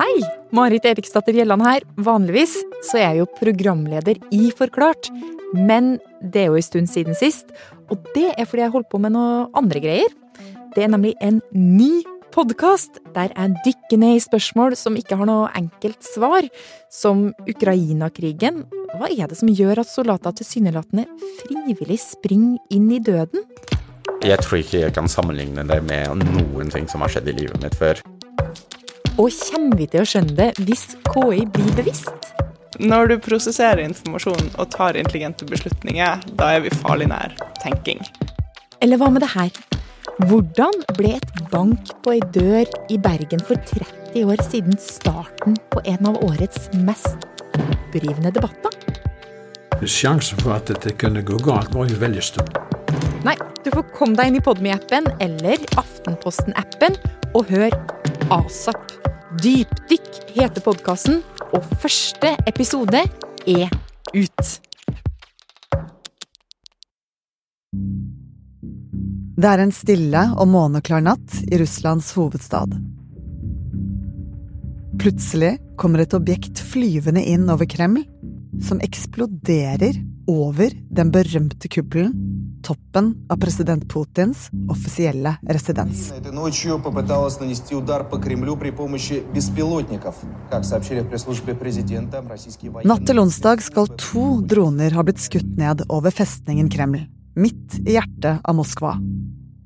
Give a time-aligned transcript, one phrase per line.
[0.00, 0.22] Hei!
[0.56, 1.84] Marit Eriksdatter Gjelland her.
[2.00, 2.54] Vanligvis
[2.88, 5.10] så er jeg jo programleder i Forklart.
[5.52, 7.50] Men det er jo en stund siden sist,
[7.92, 10.14] og det er fordi jeg holdt på med noe andre greier.
[10.72, 12.00] Det er nemlig en ny
[12.32, 16.48] podkast der jeg dykker ned i spørsmål som ikke har noe enkelt svar,
[16.88, 18.62] som Ukraina-krigen.
[18.94, 21.04] Hva er det som gjør at soldater tilsynelatende
[21.42, 23.44] frivillig springer inn i døden?
[24.24, 27.60] Jeg tror ikke jeg kan sammenligne det med noen ting som har skjedd i livet
[27.60, 28.00] mitt før.
[29.20, 32.30] Og kommer vi til å skjønne det hvis KI blir bevisst?
[32.80, 38.00] Når du prosesserer informasjon og tar intelligente beslutninger, da er vi farlig nær tenking.
[38.80, 39.50] Eller hva med det her?
[40.30, 45.84] Hvordan ble et bank på ei dør i Bergen for 30 år siden starten på
[45.84, 47.28] en av årets mest
[47.60, 48.72] opprivende debatter?
[49.84, 52.48] Sjansen for at dette kunne gå galt, var jo veldig stor.
[53.28, 56.96] Nei, du får komme deg inn i Podme-appen eller Aftenposten-appen
[57.36, 57.76] og hør
[58.30, 58.92] ASAP.
[59.42, 61.16] Dypdykk heter podkasten,
[61.50, 63.00] og første episode
[63.50, 63.72] er
[64.14, 64.50] ut.
[69.40, 72.76] Det er en stille og måneklar natt i Russlands hovedstad.
[75.02, 78.04] Plutselig kommer et objekt flyvende inn over Kreml,
[78.62, 79.98] som eksploderer
[80.30, 82.14] over den berømte kuppelen,
[82.62, 86.10] toppen av president Putins offisielle residens.
[92.84, 97.04] Natt til onsdag skal to droner ha blitt skutt ned over festningen Kreml,
[97.36, 98.96] midt i hjertet av Moskva.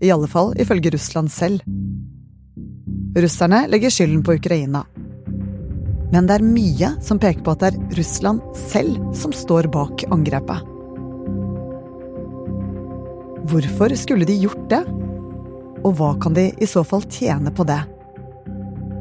[0.05, 1.65] I alle fall ifølge Russland selv.
[3.15, 4.85] Russerne legger skylden på Ukraina.
[6.13, 10.07] Men det er mye som peker på at det er Russland selv som står bak
[10.15, 10.74] angrepet.
[13.45, 14.81] Hvorfor skulle de gjort det?
[15.85, 17.83] Og hva kan de i så fall tjene på det?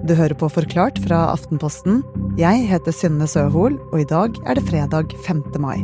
[0.03, 2.01] Du hører på Forklart fra Aftenposten.
[2.35, 5.45] Jeg heter Synne Søhol, og i dag er det fredag 5.
[5.63, 5.79] mai.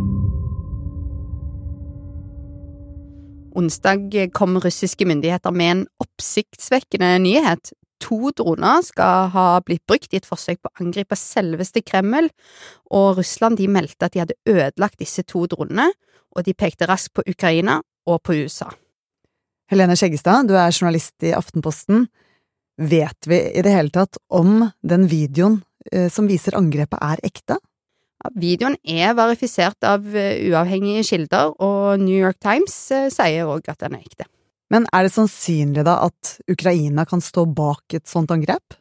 [3.56, 7.72] Onsdag kom russiske myndigheter med en oppsiktsvekkende nyhet.
[8.04, 12.28] To droner skal ha blitt brukt i et forsøk på å angripe selveste Kreml,
[12.92, 15.94] og Russland meldte at de hadde ødelagt disse to dronene,
[16.36, 18.70] og de pekte raskt på Ukraina og på USA.
[19.70, 22.08] Helene Skjeggestad, du er journalist i Aftenposten.
[22.80, 25.60] Vet vi i det hele tatt om den videoen
[25.92, 27.60] eh, som viser angrepet er ekte?
[28.20, 33.70] Ja, videoen er verifisert av eh, uavhengige kilder, og New York Times eh, sier òg
[33.72, 34.28] at den er ekte.
[34.74, 38.79] Men er det sannsynlig da at Ukraina kan stå bak et sånt angrep?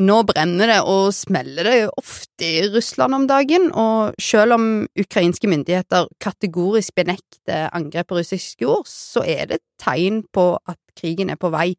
[0.00, 4.64] Nå brenner det og smeller det ofte i Russland om dagen, og selv om
[4.98, 11.28] ukrainske myndigheter kategorisk benekter angrep på russisk jord, så er det tegn på at krigen
[11.28, 11.74] er på vei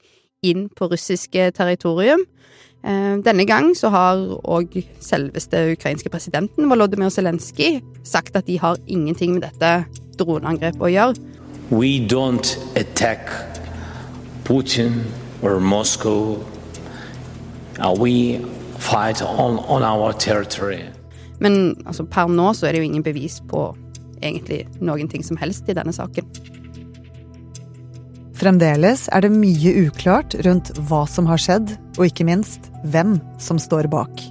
[0.45, 2.21] inn på russiske territorium.
[2.85, 8.77] Eh, denne gang så har òg selveste ukrainske presidenten, Volodymyr Zelenskyj, sagt at de har
[8.87, 9.73] ingenting med dette
[10.21, 11.17] droneangrepet å gjøre.
[11.71, 13.29] We don't attack
[14.45, 15.05] Putin
[15.41, 16.37] or Moscow.
[17.81, 18.39] Uh, we
[18.79, 19.81] fight on, on.
[21.39, 21.53] Men
[21.85, 23.71] altså, per nå så er det jo ingen bevis på
[24.21, 26.27] egentlig noen ting som helst i denne saken.
[28.37, 33.59] Fremdeles er det mye uklart rundt hva som har skjedd, og ikke minst hvem som
[33.61, 34.23] står bak.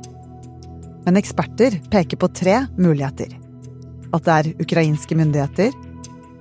[1.06, 3.30] Men eksperter peker på tre muligheter.
[4.14, 5.70] At det er ukrainske myndigheter,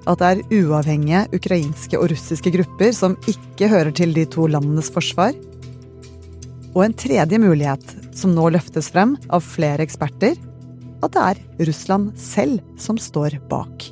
[0.09, 4.89] at det er uavhengige ukrainske og russiske grupper som ikke hører til de to landenes
[4.93, 5.37] forsvar,
[6.75, 7.83] og en tredje mulighet,
[8.15, 10.37] som nå løftes frem av flere eksperter,
[11.03, 13.87] at det er Russland selv som står bak.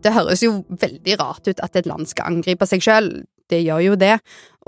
[0.00, 3.12] Det høres jo veldig rart ut at et land skal angripe seg sjøl,
[3.52, 4.16] det gjør jo det,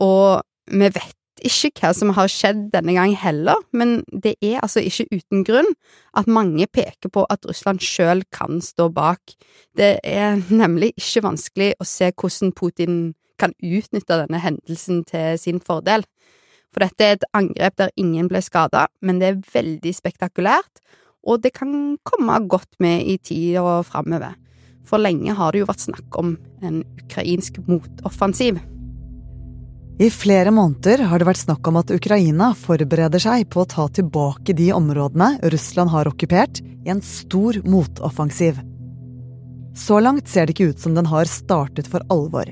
[0.02, 4.82] og vi vet ikke hva som har skjedd denne gang heller, men det er altså
[4.84, 5.70] ikke uten grunn
[6.18, 9.34] at mange peker på at Russland sjøl kan stå bak.
[9.78, 13.00] Det er nemlig ikke vanskelig å se hvordan Putin
[13.42, 16.06] kan utnytte denne hendelsen til sin fordel.
[16.72, 20.80] For dette er et angrep der ingen ble skada, men det er veldig spektakulært,
[21.22, 24.34] og det kan komme godt med i tida framover.
[24.88, 28.58] For lenge har det jo vært snakk om en ukrainsk motoffensiv.
[30.02, 33.84] I flere måneder har det vært snakk om at Ukraina forbereder seg på å ta
[33.92, 38.56] tilbake de områdene Russland har okkupert, i en stor motoffensiv.
[39.78, 42.48] Så langt ser det ikke ut som den har startet for alvor.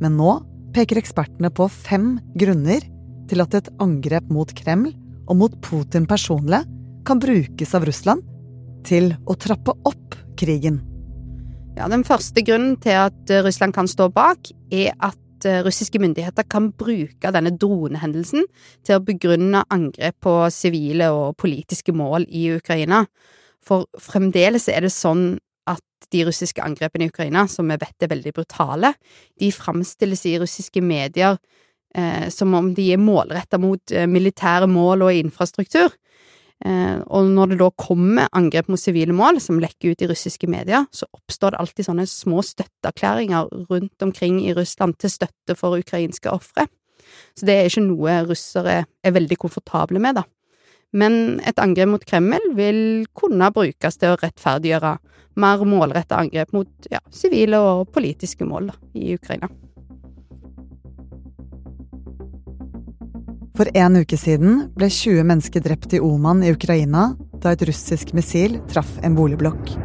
[0.00, 0.38] Men nå
[0.74, 2.84] peker ekspertene på fem grunner
[3.30, 4.92] til at et angrep mot Kreml
[5.30, 6.62] og mot Putin personlig
[7.06, 8.24] kan brukes av Russland
[8.86, 10.80] til å trappe opp krigen.
[11.76, 16.44] Ja, Den første grunnen til at Russland kan stå bak, er at eh, russiske myndigheter
[16.50, 18.44] kan bruke denne dronehendelsen
[18.84, 23.04] til å begrunne angrep på sivile og politiske mål i Ukraina.
[23.64, 25.38] For fremdeles er det sånn
[25.68, 28.94] at de russiske angrepene i Ukraina, som vi vet er veldig brutale,
[29.40, 31.36] de framstilles i russiske medier
[31.94, 35.92] eh, som om de er målretta mot eh, militære mål og infrastruktur.
[36.64, 40.50] Eh, og når det da kommer angrep mot sivile mål som lekker ut i russiske
[40.50, 45.80] medier, så oppstår det alltid sånne små støtteerklæringer rundt omkring i Russland til støtte for
[45.80, 46.66] ukrainske ofre.
[47.36, 50.26] Så det er ikke noe russere er veldig komfortable med, da.
[50.90, 54.96] Men et angrep mot Kreml vil kunne brukes til å rettferdiggjøre
[55.40, 59.50] mer målretta angrep mot ja, sivile og politiske mål da, i Ukraina.
[63.54, 67.10] For en uke siden ble 20 mennesker drept i Oman i Ukraina
[67.40, 69.76] da et russisk missil traff en boligblokk.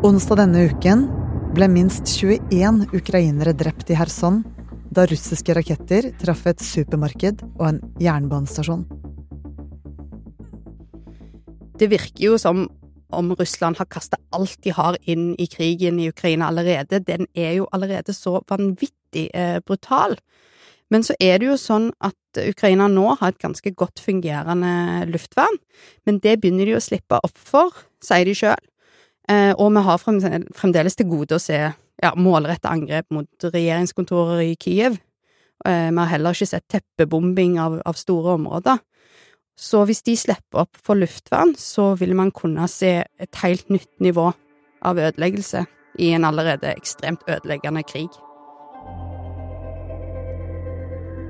[0.00, 1.06] Onsdag denne uken
[1.50, 4.44] ble minst 21 ukrainere drept i Kherson
[4.94, 8.84] da russiske raketter traff et supermarked og en jernbanestasjon.
[11.80, 12.68] Det virker jo som
[13.10, 17.02] om Russland har kasta alt de har inn i krigen i Ukraina allerede.
[17.02, 20.14] Den er jo allerede så vanvittig eh, brutal.
[20.90, 25.58] Men så er det jo sånn at Ukraina nå har et ganske godt fungerende luftvern.
[26.06, 28.69] Men det begynner de å slippe opp for, sier de sjøl.
[29.28, 34.54] Eh, og vi har fremdeles til gode å se ja, målretta angrep mot regjeringskontorer i
[34.60, 34.98] Kiev.
[35.66, 38.80] Eh, vi har heller ikke sett teppebombing av, av store områder.
[39.60, 43.92] Så hvis de slipper opp for luftvern, så vil man kunne se et helt nytt
[44.00, 44.30] nivå
[44.80, 45.66] av ødeleggelse
[46.00, 48.08] i en allerede ekstremt ødeleggende krig.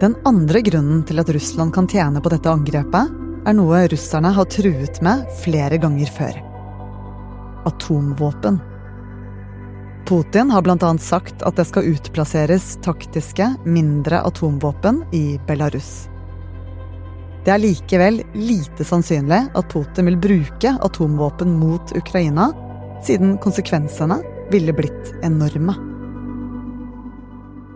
[0.00, 4.48] Den andre grunnen til at Russland kan tjene på dette angrepet, er noe russerne har
[4.52, 6.49] truet med flere ganger før.
[7.64, 8.60] Atomvåpen.
[10.06, 16.08] Putin har annet sagt at det skal utplasseres taktiske, mindre atomvåpen i Belarus.
[17.44, 22.50] Det er likevel lite sannsynlig at Putin vil bruke atomvåpen mot Ukraina,
[23.06, 24.18] siden konsekvensene
[24.50, 25.76] ville blitt enorme.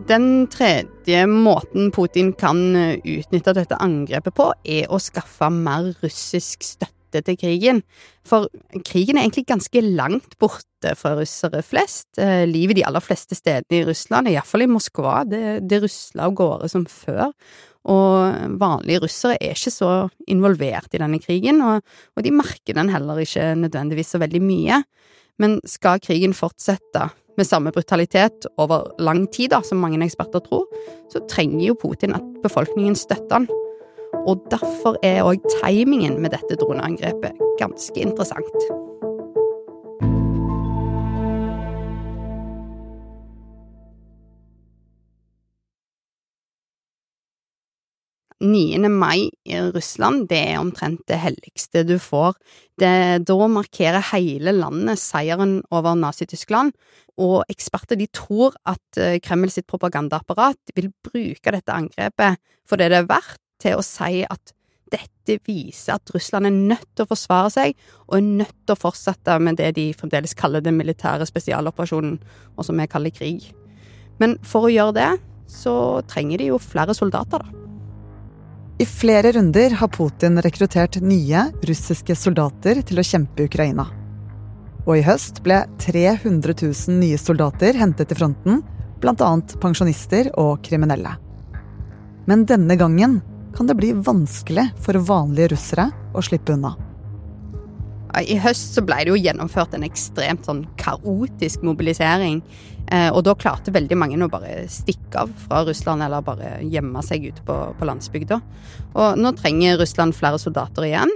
[0.08, 2.58] Den tredje måten Putin kan
[3.04, 7.82] utnytte dette angrepet på, er å skaffe mer russisk støtte til krigen.
[8.26, 8.48] For
[8.86, 12.08] krigen er egentlig ganske langt borte fra russere flest.
[12.18, 16.34] Eh, livet de aller fleste stedene i Russland, iallfall i Moskva, det, det rusler av
[16.34, 17.30] gårde som før.
[17.84, 19.90] Og vanlige russere er ikke så
[20.32, 21.84] involvert i denne krigen, og,
[22.16, 24.80] og de merker den heller ikke nødvendigvis så veldig mye.
[25.42, 30.64] Men skal krigen fortsette med samme brutalitet over lang tid, da, som mange eksperter tror,
[31.12, 33.63] så trenger jo Putin at befolkningen støtter han.
[34.24, 38.64] Og derfor er òg timingen med dette droneangrepet ganske interessant.
[48.44, 48.88] 9.
[48.88, 52.36] mai i Russland, det er omtrent det helligste du får.
[52.80, 56.74] Det, da markerer hele landet seieren over Nazi-Tyskland,
[57.20, 62.90] og eksperter de tror at eh, Kreml sitt propagandaapparat vil bruke dette angrepet for det
[62.92, 64.54] det er verdt, til å si at
[64.94, 67.74] dette viser at Russland er nødt til å forsvare seg,
[68.06, 72.18] og er nødt til å fortsette med det de fremdeles kaller den militære spesialoperasjonen,
[72.54, 73.48] og som vi kaller krig.
[74.22, 75.10] Men for å gjøre det,
[75.50, 75.74] så
[76.10, 77.60] trenger de jo flere soldater, da.
[78.82, 83.84] I flere runder har Putin rekruttert nye russiske soldater til å kjempe Ukraina.
[84.84, 88.64] Og i høst ble 300 000 nye soldater hentet til fronten,
[89.00, 89.30] bl.a.
[89.62, 91.14] pensjonister og kriminelle.
[92.26, 93.20] Men denne gangen
[93.56, 96.74] kan det bli vanskelig for vanlige russere å slippe unna.
[98.14, 102.42] I høst så ble det jo gjennomført en ekstremt sånn kaotisk mobilisering.
[102.92, 107.02] Eh, og da klarte veldig mange å bare stikke av fra Russland, eller bare gjemme
[107.02, 108.38] seg ute på, på landsbygda.
[108.94, 111.10] Og nå trenger Russland flere soldater igjen.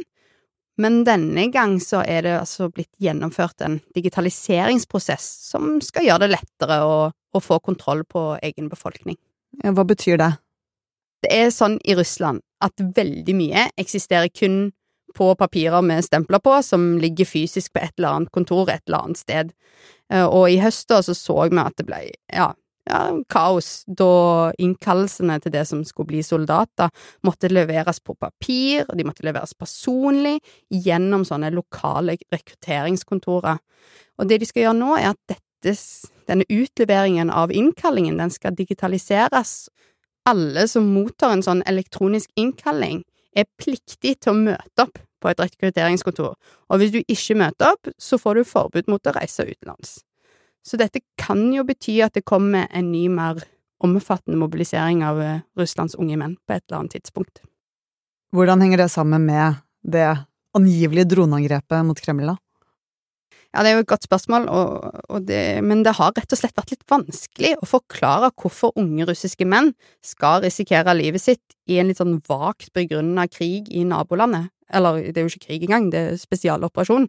[0.79, 6.37] Men denne gang så er det altså blitt gjennomført en digitaliseringsprosess som skal gjøre det
[6.37, 9.19] lettere å, å få kontroll på egen befolkning.
[9.63, 10.33] Hva betyr det?
[11.25, 14.69] Det er sånn i Russland at veldig mye eksisterer kun
[15.17, 19.07] på papirer med stempler på, som ligger fysisk på et eller annet kontor et eller
[19.07, 19.53] annet sted.
[20.13, 22.03] Eh, og i høst da så så vi at det ble,
[22.35, 22.53] ja,
[22.89, 26.93] ja, kaos da innkallelsene til det som skulle bli soldater,
[27.27, 30.39] måtte leveres på papir, og de måtte leveres personlig
[30.73, 33.61] gjennom sånne lokale rekrutteringskontorer.
[34.19, 35.75] Og det de skal gjøre nå, er at dette,
[36.29, 39.69] denne utleveringen av innkallingen, den skal digitaliseres.
[40.29, 43.03] Alle som mottar en sånn elektronisk innkalling,
[43.37, 46.35] er pliktig til å møte opp på et rekrutteringskontor,
[46.69, 49.99] og hvis du ikke møter opp, så får du forbud mot å reise utenlands.
[50.67, 53.41] Så dette kan jo bety at det kommer en ny, mer
[53.85, 57.43] omfattende mobilisering av eh, Russlands unge menn på et eller annet tidspunkt.
[58.35, 60.09] Hvordan henger det sammen med det
[60.59, 62.37] angivelige droneangrepet mot Kreml, da?
[63.57, 66.41] Ja, det er jo et godt spørsmål, og, og det, men det har rett og
[66.41, 69.73] slett vært litt vanskelig å forklare hvorfor unge russiske menn
[70.05, 74.53] skal risikere livet sitt i en litt sånn vagt begrunna krig i nabolandet.
[74.69, 77.09] Eller, det er jo ikke krig engang, det er spesialoperasjon.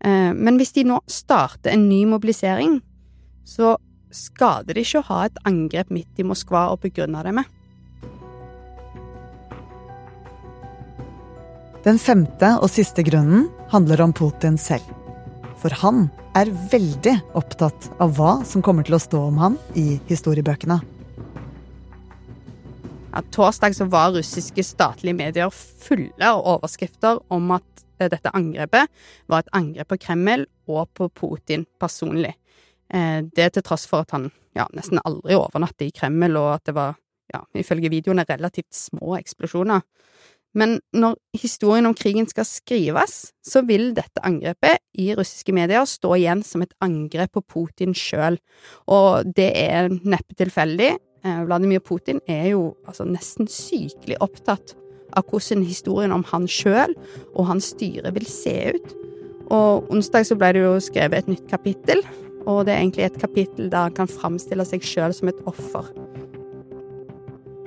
[0.00, 2.80] Eh, men hvis de nå starter en ny mobilisering,
[3.44, 3.76] så
[4.16, 7.52] skader det ikke å ha et angrep midt i Moskva og begrunne det med.
[11.84, 15.05] Den femte og siste grunnen handler om Putin selv.
[15.66, 16.04] For han
[16.38, 20.76] er veldig opptatt av hva som kommer til å stå om han i historiebøkene.
[23.10, 28.86] Ja, torsdag så var russiske statlige medier fulle av overskrifter om at dette angrepet
[29.26, 32.36] var et angrep på Kreml og på Putin personlig.
[32.86, 36.70] Eh, det til tross for at han ja, nesten aldri overnatter i Kreml, og at
[36.70, 36.94] det var,
[37.34, 39.82] ja, ifølge videoene, relativt små eksplosjoner.
[40.56, 46.14] Men når historien om krigen skal skrives, så vil dette angrepet i russiske medier stå
[46.16, 48.38] igjen som et angrep på Putin sjøl,
[48.88, 50.94] og det er neppe tilfeldig.
[51.26, 54.76] Eh, Vladimir Putin er jo altså nesten sykelig opptatt
[55.16, 56.96] av hvordan historien om han sjøl
[57.34, 58.96] og hans styre vil se ut.
[59.52, 62.02] Og onsdag så ble det jo skrevet et nytt kapittel,
[62.46, 65.92] og det er egentlig et kapittel der han kan framstille seg sjøl som et offer.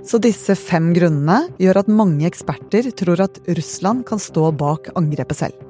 [0.05, 5.41] Så disse fem grunnene gjør at mange eksperter tror at Russland kan stå bak angrepet
[5.41, 5.65] selv.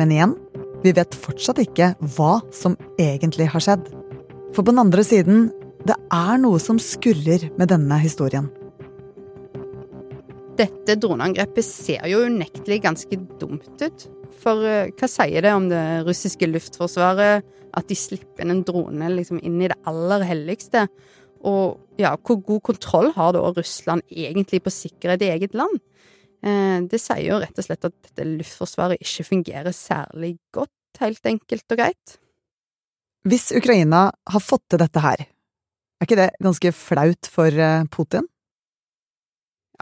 [0.00, 0.34] Men igjen,
[0.82, 3.84] vi vet fortsatt ikke hva som egentlig har skjedd.
[4.52, 5.46] For på den andre siden,
[5.86, 8.50] det er noe som skurrer med denne historien.
[10.58, 14.06] Dette droneangrepet ser jo unektelig ganske dumt ut.
[14.42, 19.08] For uh, hva sier det om det russiske luftforsvaret at de slipper inn en drone
[19.14, 20.88] liksom inn i det aller helligste?
[21.48, 25.80] Og ja, hvor god kontroll har da Russland egentlig på sikkerhet i eget land?
[26.42, 31.26] Uh, det sier jo rett og slett at dette luftforsvaret ikke fungerer særlig godt, helt
[31.26, 32.16] enkelt og greit.
[33.28, 38.26] Hvis Ukraina har fått til dette her, er ikke det ganske flaut for uh, Putin?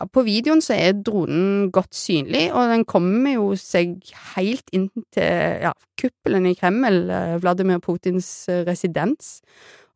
[0.08, 3.98] På videoen så er dronen godt synlig, og den kommer jo seg
[4.34, 9.38] helt inn til ja, kuppelen i Kreml, eh, Vladimir Putins eh, residens.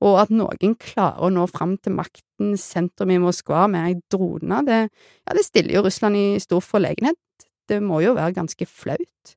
[0.05, 4.61] Og at noen klarer å nå fram til maktens sentrum i Moskva med ei drone,
[4.67, 4.81] det,
[5.25, 7.21] ja, det stiller jo Russland i stor forlegenhet.
[7.71, 9.37] Det må jo være ganske flaut.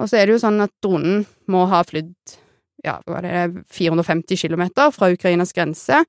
[0.00, 2.38] Og så er det jo sånn at dronen må ha flydd
[2.86, 6.00] ja, hva er det, 450 km fra Ukrainas grense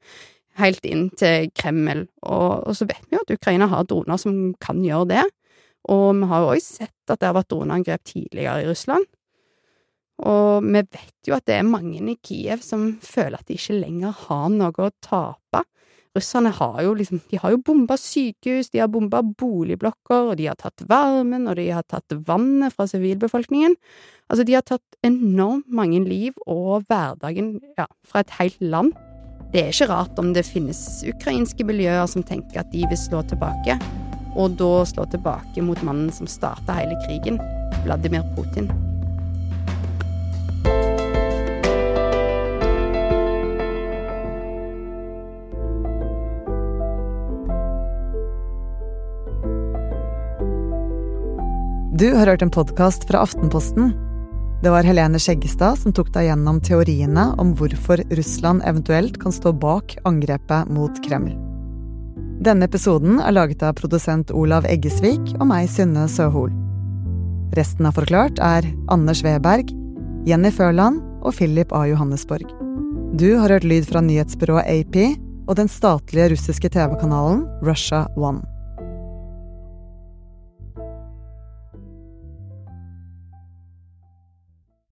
[0.59, 2.05] helt inn til Kreml.
[2.23, 5.25] Og, og, så vet vi jo at Ukraina har droner som kan gjøre det.
[5.91, 9.07] Og vi har jo òg sett at det har vært droneangrep tidligere i Russland.
[10.21, 13.79] Og vi vet jo at det er mange i Kiev som føler at de ikke
[13.79, 15.63] lenger har noe å tape.
[16.11, 20.49] Russerne har jo liksom De har jo bomba sykehus, de har bomba boligblokker, og de
[20.49, 23.77] har tatt varmen, og de har tatt vannet fra sivilbefolkningen.
[24.27, 28.91] Altså, de har tatt enormt mange liv og hverdagen ja, fra et helt land.
[29.51, 33.19] Det er ikke rart om det finnes ukrainske miljøer som tenker at de vil slå
[33.27, 33.75] tilbake,
[34.39, 37.35] og da slå tilbake mot mannen som starta hele krigen,
[37.83, 38.71] Vladimir Putin.
[51.99, 53.91] Du har hørt en podkast fra Aftenposten
[54.61, 59.55] det var Helene Skjeggestad som tok deg gjennom teoriene om hvorfor Russland eventuelt kan stå
[59.57, 61.33] bak angrepet mot Kreml.
[62.45, 66.53] Denne episoden er laget av produsent Olav Eggesvik og meg, Synne Søhol.
[67.57, 69.73] Resten av Forklart er Anders Weberg,
[70.29, 71.83] Jenny Førland og Philip A.
[71.89, 72.45] Johannesborg.
[73.17, 74.97] Du har hørt lyd fra nyhetsbyrået AP
[75.49, 78.45] og den statlige russiske TV-kanalen Russia One.